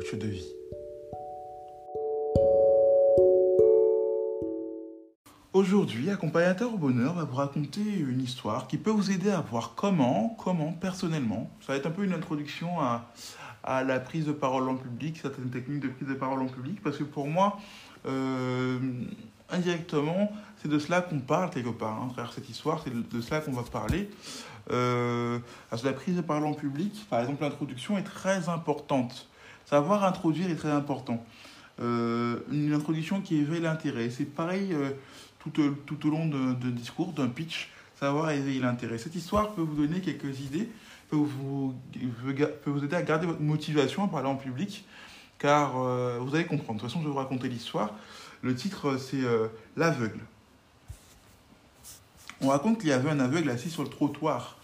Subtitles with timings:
[0.00, 0.48] De vie.
[5.52, 9.74] Aujourd'hui, Accompagnateur au bonheur va vous raconter une histoire qui peut vous aider à voir
[9.76, 13.04] comment, comment personnellement, ça va être un peu une introduction à,
[13.84, 16.96] la prise de parole en public, certaines techniques de prise de parole en public, parce
[16.96, 17.58] que pour moi,
[18.06, 18.78] euh,
[19.50, 22.00] indirectement, c'est de cela qu'on parle quelque part.
[22.00, 24.08] Hein, à travers cette histoire, c'est de, cela qu'on va parler.
[24.70, 25.38] Euh,
[25.84, 29.29] la prise de parole en public, par exemple, l'introduction est très importante.
[29.70, 31.24] Savoir introduire est très important.
[31.80, 34.10] Euh, une introduction qui éveille l'intérêt.
[34.10, 34.90] C'est pareil euh,
[35.38, 38.98] tout, au- tout au long d'un discours, d'un pitch, savoir éveiller l'intérêt.
[38.98, 40.68] Cette histoire peut vous donner quelques idées,
[41.08, 41.74] peut vous,
[42.82, 44.84] aider à garder votre motivation à parler en public,
[45.38, 46.78] car euh, vous allez comprendre.
[46.78, 47.94] De toute façon, je vais vous raconter l'histoire.
[48.42, 50.20] Le titre, c'est euh, L'aveugle.
[52.40, 54.58] On raconte qu'il y avait un aveugle assis sur le trottoir,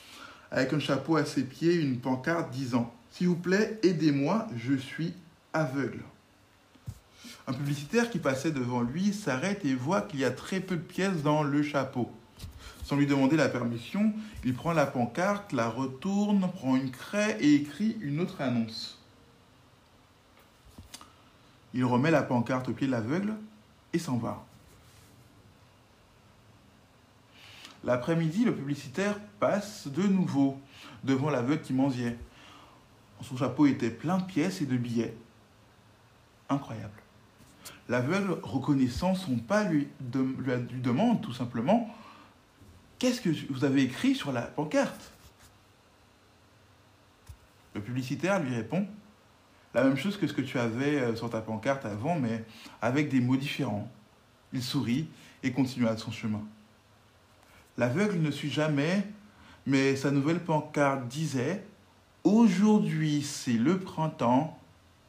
[0.51, 5.15] avec un chapeau à ses pieds, une pancarte disant S'il vous plaît, aidez-moi, je suis
[5.55, 6.03] aveugle.
[7.47, 10.83] Un publicitaire qui passait devant lui s'arrête et voit qu'il y a très peu de
[10.83, 12.11] pièces dans le chapeau.
[12.85, 14.13] Sans lui demander la permission,
[14.45, 18.99] il prend la pancarte, la retourne, prend une craie et écrit une autre annonce.
[21.73, 23.33] Il remet la pancarte au pied de l'aveugle
[23.95, 24.45] et s'en va.
[27.83, 30.61] L'après-midi, le publicitaire passe de nouveau
[31.03, 32.19] devant l'aveugle qui mendiait.
[33.23, 35.17] Son chapeau était plein de pièces et de billets.
[36.49, 37.03] Incroyable.
[37.89, 41.89] L'aveugle, reconnaissant son pas, lui, demande tout simplement
[42.99, 45.13] Qu'est-ce que vous avez écrit sur la pancarte?
[47.75, 48.87] Le publicitaire lui répond
[49.75, 52.45] La même chose que ce que tu avais euh, sur ta pancarte avant, mais
[52.81, 53.91] avec des mots différents.
[54.55, 55.09] Il sourit
[55.43, 56.43] et continue à son chemin.
[57.77, 59.07] L'aveugle ne suit jamais,
[59.67, 61.67] mais sa nouvelle pancarte disait
[62.27, 64.59] Aujourd'hui c'est le printemps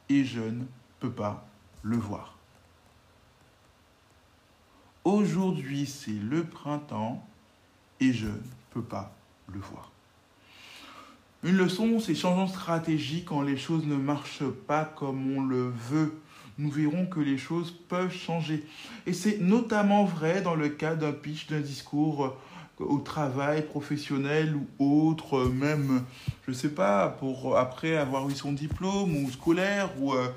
[0.08, 0.62] et je ne
[1.00, 1.48] peux pas
[1.82, 2.36] le voir.
[5.02, 7.26] Aujourd'hui c'est le printemps
[7.98, 8.38] et je ne
[8.70, 9.12] peux pas
[9.48, 9.90] le voir.
[11.42, 15.70] Une leçon, c'est changeons de stratégie quand les choses ne marchent pas comme on le
[15.70, 16.20] veut.
[16.56, 18.64] Nous verrons que les choses peuvent changer.
[19.06, 22.36] Et c'est notamment vrai dans le cas d'un pitch, d'un discours
[22.80, 26.04] au travail professionnel ou autre, euh, même,
[26.46, 30.28] je sais pas, pour après avoir eu son diplôme ou scolaire ou, euh,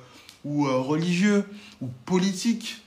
[0.44, 1.46] ou euh, religieux
[1.82, 2.82] ou politique.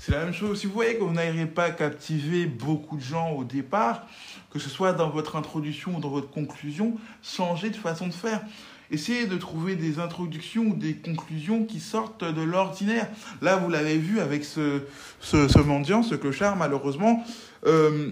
[0.00, 0.60] C'est la même chose.
[0.60, 4.06] Si vous voyez que vous n'arrivez pas captiver beaucoup de gens au départ,
[4.50, 8.40] que ce soit dans votre introduction ou dans votre conclusion, changez de façon de faire.
[8.88, 13.08] Essayez de trouver des introductions ou des conclusions qui sortent de l'ordinaire.
[13.42, 14.82] Là, vous l'avez vu avec ce,
[15.18, 17.24] ce, ce mendiant, ce clochard, malheureusement.
[17.66, 18.10] euh,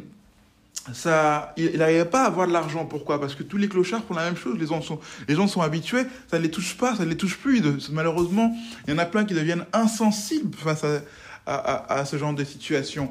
[0.93, 2.85] ça, il n'arrivait pas à avoir de l'argent.
[2.85, 3.21] Pourquoi?
[3.21, 4.59] Parce que tous les clochards font la même chose.
[4.59, 6.05] Les gens sont, les gens sont habitués.
[6.31, 7.63] Ça ne les touche pas, ça ne les touche plus.
[7.91, 8.55] Malheureusement,
[8.87, 11.01] il y en a plein qui deviennent insensibles face à,
[11.47, 13.11] à, ce genre de situation.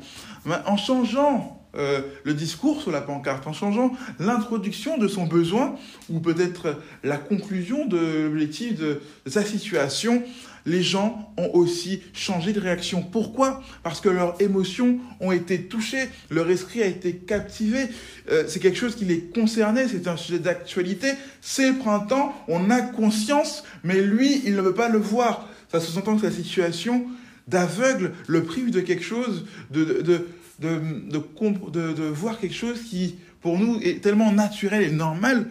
[0.66, 5.76] En changeant euh, le discours sur la pancarte, en changeant l'introduction de son besoin,
[6.10, 10.22] ou peut-être la conclusion de l'objectif de sa situation,
[10.66, 13.02] les gens ont aussi changé de réaction.
[13.02, 13.62] Pourquoi?
[13.84, 17.88] Parce que leurs émotions ont été touchées, leur esprit a été captivé.
[18.32, 21.12] Euh, c'est quelque chose qui les concernait, c'est un sujet d'actualité.
[21.42, 25.50] C'est printemps, on a conscience, mais lui, il ne veut pas le voir.
[25.72, 27.06] Ça se sent que sa situation
[27.48, 30.28] d'aveugle le prive de quelque chose, de, de,
[30.60, 35.50] de- de voir quelque chose qui, pour nous, est tellement naturel et normal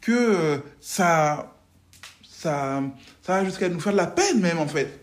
[0.00, 1.54] que euh, ça,
[2.28, 2.82] ça,
[3.28, 5.00] ça va jusqu'à nous faire de la peine même, en fait.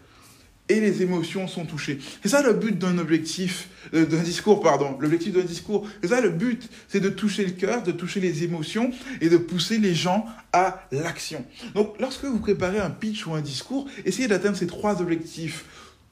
[0.67, 1.99] et les émotions sont touchées.
[2.23, 4.97] C'est ça le but d'un objectif, euh, d'un discours, pardon.
[4.99, 8.43] L'objectif d'un discours, c'est ça le but, c'est de toucher le cœur, de toucher les
[8.43, 8.89] émotions
[9.21, 11.45] et de pousser les gens à l'action.
[11.75, 15.65] Donc, lorsque vous préparez un pitch ou un discours, essayez d'atteindre ces trois objectifs.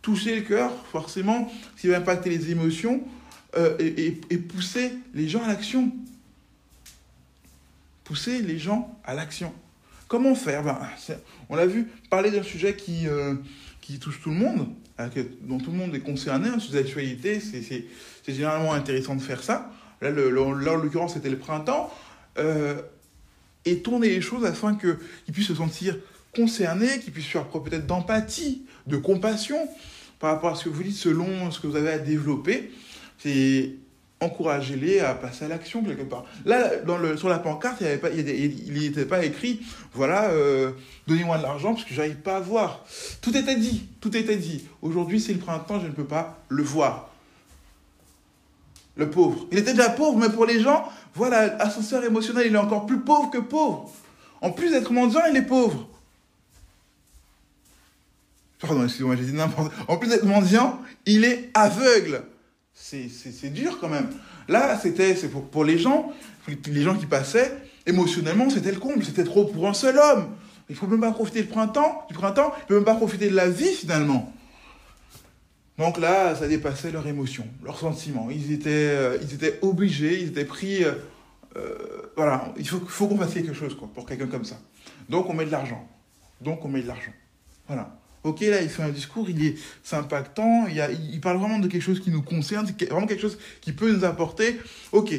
[0.04, 3.02] Toucher le cœur, forcément, ce qui va impacter les émotions,
[3.58, 5.92] euh, et, et pousser les gens à l'action.
[8.04, 9.52] Pousser les gens à l'action.
[10.14, 10.62] Comment faire?
[10.62, 10.78] Ben,
[11.50, 13.34] On l'a vu, parler d'un sujet qui, euh,
[14.00, 14.68] touche tout le monde,
[15.00, 15.10] hein,
[15.42, 19.72] dont tout le monde est concerné, un sujet d'actualité, c'est généralement intéressant de faire ça.
[20.02, 21.92] Là, le, en l'occurrence, c'était le printemps.
[22.38, 22.80] Euh,
[23.66, 25.98] et tourner les choses afin qu'ils puissent se sentir
[26.36, 29.68] concernés, qu'ils puissent faire preuve peut-être d'empathie, de compassion
[30.20, 32.72] par rapport à ce que vous dites selon ce que vous avez à développer.
[34.24, 36.26] Encouragez-les à passer à l'action quelque part.
[36.46, 36.72] Là,
[37.18, 39.62] sur la pancarte, il n'était pas, écrit,
[39.94, 40.72] voilà, euh,
[41.08, 42.86] donnez-moi de l'argent parce que j'arrive pas à voir.
[43.22, 44.66] Tout était dit, tout était dit.
[44.82, 47.10] Aujourd'hui, c'est le printemps, je ne peux pas le voir.
[48.96, 49.48] Le pauvre.
[49.52, 53.00] Il était déjà pauvre, mais pour les gens, voilà, ascenseur émotionnel, il est encore plus
[53.00, 53.92] pauvre que pauvre.
[54.42, 55.88] En plus d'être mendiant, il est pauvre.
[58.60, 62.24] Pardon, excusez-moi, j'ai dit n'importe En plus d'être mendiant, il est aveugle
[62.74, 64.10] c'est dur quand même.
[64.48, 65.16] Là, c'était
[65.52, 66.12] pour, les gens,
[66.68, 67.56] les gens qui passaient,
[67.86, 70.30] émotionnellement, c'était le comble, c'était trop pour un seul homme.
[70.70, 73.36] Il faut même pas profiter du printemps, du printemps, il peut même pas profiter de
[73.36, 74.32] la vie finalement.
[75.78, 78.30] Donc là, ça dépassait leur émotion, leurs sentiments.
[78.30, 80.84] Ils étaient, euh, ils étaient obligés, ils étaient pris.
[80.84, 80.94] Euh,
[81.56, 84.60] euh, voilà, il faut, faut qu'on fasse quelque chose quoi, pour quelqu'un comme ça.
[85.10, 85.88] Donc on met de l'argent.
[86.42, 87.12] Donc on met de l'argent.
[87.68, 88.03] Voilà.
[88.24, 89.56] Ok, là, il fait un discours, il est,
[89.92, 93.92] impactant, il, parle vraiment de quelque chose qui nous concerne, vraiment quelque chose qui peut
[93.92, 94.60] nous apporter.
[94.94, 95.14] Ok,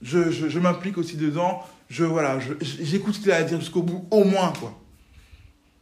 [0.00, 4.06] je, je, m'implique aussi dedans, je, voilà, j'écoute ce qu'il a à dire jusqu'au bout,
[4.12, 4.80] au moins, quoi.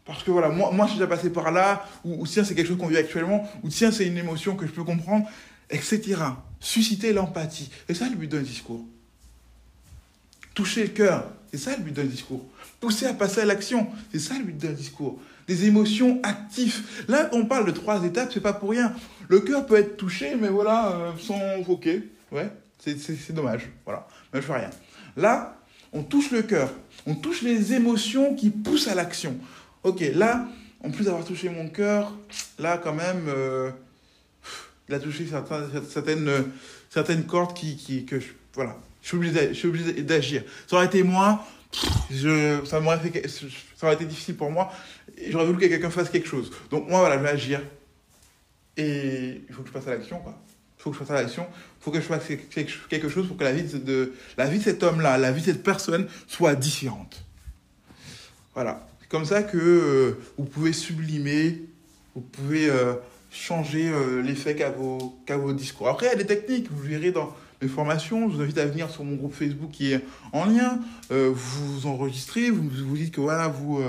[0.06, 2.54] Parce que voilà, moi, moi je suis déjà passé par là, ou, ou tiens, c'est
[2.54, 5.26] quelque chose qu'on vit actuellement, ou tiens, c'est une émotion que je peux comprendre,
[5.68, 6.16] etc.
[6.60, 7.70] Susciter l'empathie.
[7.86, 8.84] C'est ça le but d'un discours.
[10.54, 12.44] Toucher le cœur, c'est ça le but d'un discours.
[12.80, 16.82] Pousser à passer à l'action, c'est ça le but d'un discours des émotions actives.
[17.06, 18.92] Là, on parle de trois étapes, c'est pas pour rien.
[19.28, 21.88] Le cœur peut être touché, mais voilà, euh, sans ok,
[22.32, 24.70] ouais, c'est dommage, voilà, mais je fais rien.
[25.16, 25.56] Là,
[25.92, 26.72] on touche le cœur,
[27.06, 29.36] on touche les émotions qui poussent à l'action.
[29.84, 30.48] Ok, là,
[30.82, 32.12] en plus d'avoir touché mon cœur,
[32.58, 33.70] là, quand même, euh,
[34.88, 36.44] il a touché certaines,
[36.90, 39.08] certaines, cordes qui, qui que je, voilà, je
[39.52, 40.42] suis obligé d'agir.
[40.66, 41.44] Ça aurait été moi,
[42.10, 44.70] je, ça m'aurait fait, ça aurait été difficile pour moi.
[45.28, 46.50] J'aurais voulu que quelqu'un fasse quelque chose.
[46.70, 47.60] Donc moi, voilà, je vais agir.
[48.76, 50.40] Et il faut que je passe à l'action, quoi.
[50.78, 51.46] Il faut que je passe à l'action.
[51.50, 52.26] Il faut que je fasse
[52.88, 55.62] quelque chose pour que la vie de, la vie cet homme-là, la vie de cette
[55.62, 57.24] personne soit différente.
[58.54, 58.86] Voilà.
[59.00, 61.62] C'est comme ça que euh, vous pouvez sublimer,
[62.14, 62.94] vous pouvez euh,
[63.30, 65.88] changer euh, l'effet qu'a vos, vos discours.
[65.88, 68.28] Après, il y a des techniques, vous verrez dans mes formations.
[68.30, 70.78] Je vous invite à venir sur mon groupe Facebook qui est en lien.
[71.10, 73.80] vous vous enregistrez, vous vous dites que voilà, vous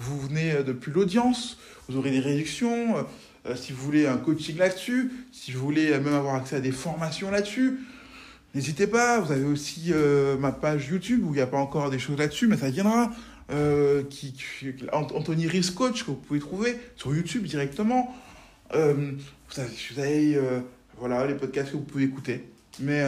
[0.00, 1.58] vous venez euh, depuis l'audience,
[1.88, 2.96] vous aurez des réductions.
[2.96, 3.02] Euh,
[3.46, 6.72] euh, si vous voulez un coaching là-dessus, si vous voulez même avoir accès à des
[6.72, 7.78] formations là-dessus,
[8.54, 9.20] n'hésitez pas.
[9.20, 9.92] Vous avez aussi
[10.38, 13.10] ma page YouTube où il n'y a pas encore des choses là-dessus, mais ça viendra.
[14.10, 14.34] qui,
[14.92, 18.14] Anthony Riz Coach que vous pouvez trouver sur YouTube directement.
[18.74, 20.38] vous avez,
[20.98, 22.44] voilà, les podcasts que vous pouvez écouter.
[22.78, 23.04] Mais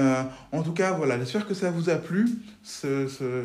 [0.50, 2.28] en tout cas, voilà, j'espère que ça vous a plu,
[2.62, 3.44] ce, ce,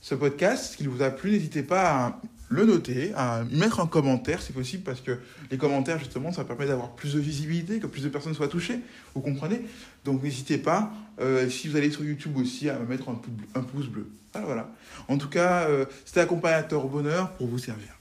[0.00, 0.76] ce podcast.
[0.76, 2.20] S'il vous a plu, n'hésitez pas à
[2.52, 5.18] le noter, à mettre un commentaire si possible, parce que
[5.50, 8.80] les commentaires, justement, ça permet d'avoir plus de visibilité, que plus de personnes soient touchées,
[9.14, 9.62] vous comprenez?
[10.04, 13.86] Donc n'hésitez pas, euh, si vous allez sur YouTube aussi, à me mettre un, pouce
[13.86, 14.06] bleu.
[14.32, 14.70] Voilà, voilà.
[15.08, 17.98] En tout cas, euh, c'était accompagnateur au bonheur pour vous servir.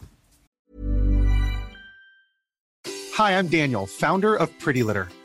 [3.17, 5.03] Hi, I'm Daniel, founder of Pretty Litter.